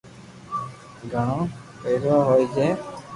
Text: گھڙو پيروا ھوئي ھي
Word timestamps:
گھڙو 1.11 1.39
پيروا 1.81 2.17
ھوئي 2.27 2.45
ھي 2.55 2.67